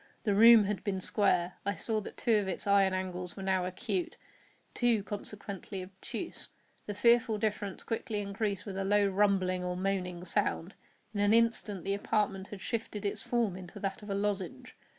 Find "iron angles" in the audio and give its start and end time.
2.65-3.37